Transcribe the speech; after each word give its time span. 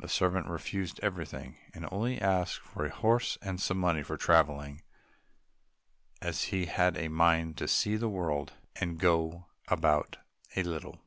The 0.00 0.08
servant 0.08 0.48
refused 0.48 0.98
everything, 1.04 1.56
and 1.72 1.88
only 1.92 2.20
asked 2.20 2.58
for 2.62 2.84
a 2.84 2.90
horse 2.92 3.38
and 3.40 3.60
some 3.60 3.78
money 3.78 4.02
for 4.02 4.16
traveling, 4.16 4.82
as 6.20 6.42
he 6.50 6.66
had 6.66 6.96
a 6.96 7.06
mind 7.06 7.56
to 7.58 7.68
see 7.68 7.94
the 7.94 8.08
world 8.08 8.54
and 8.74 8.98
go 8.98 9.46
about 9.68 10.16
a 10.56 10.64
little. 10.64 11.00